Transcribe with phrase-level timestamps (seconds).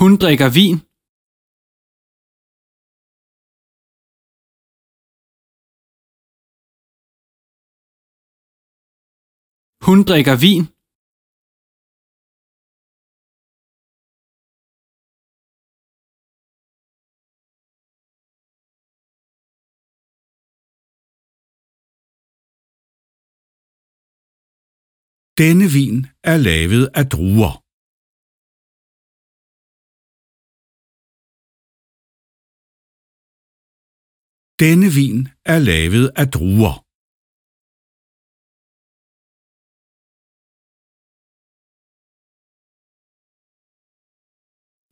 [0.00, 0.76] Hun drikker vin.
[9.86, 10.64] Hun drikker vin.
[25.40, 27.69] Denne vin er lavet af druer.
[34.64, 35.18] Denne vin
[35.52, 36.74] er lavet af druer.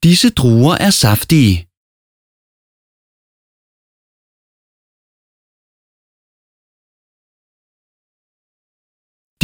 [0.07, 1.57] Disse druer er saftige.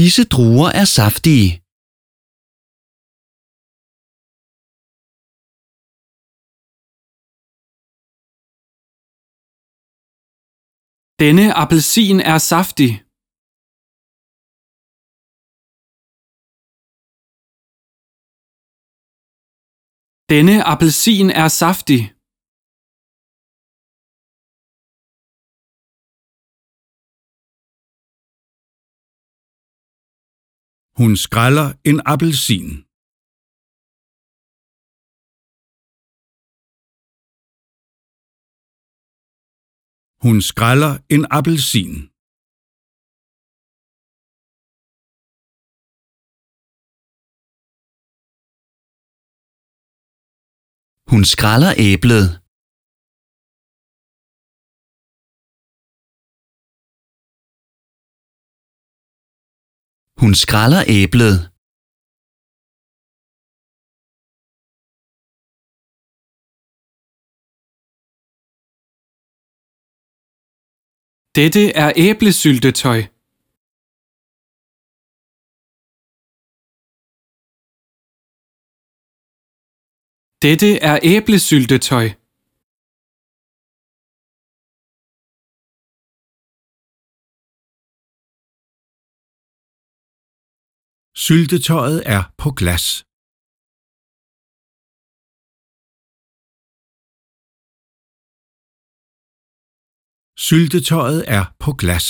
[0.01, 1.64] Disse druer er saftige.
[11.23, 12.93] Denne appelsin er saftig.
[20.33, 22.03] Denne appelsin er saftig.
[30.99, 32.71] Hun skræller en appelsin.
[40.25, 41.95] Hun skræller en appelsin.
[51.13, 52.27] Hun skræller æblet.
[60.23, 61.54] Hun skræller æblet.
[71.37, 72.99] Dette er æblesyltetøj.
[80.43, 82.07] Dette er æblesyltetøj.
[91.17, 93.04] Syltetøjet er på glas.
[100.49, 102.07] Syltetøjet er på glas.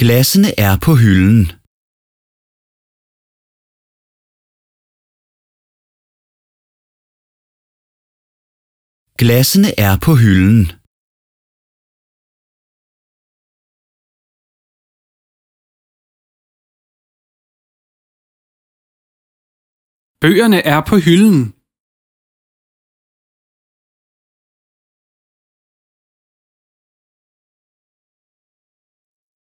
[0.00, 1.42] Glassene er på hylden.
[9.20, 10.85] Glassene er på hylden.
[20.20, 21.40] Bøgerne er på hylden.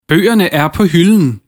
[0.10, 1.45] Bøgerne er på hylden.